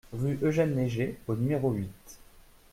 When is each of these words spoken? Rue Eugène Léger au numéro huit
Rue 0.13 0.39
Eugène 0.41 0.75
Léger 0.75 1.19
au 1.27 1.35
numéro 1.35 1.69
huit 1.73 2.17